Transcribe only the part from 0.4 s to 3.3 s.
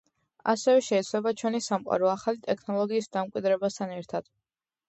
ასევე შეიცვლება ჩვენი სამყარო ახალი ტექნოლოგიის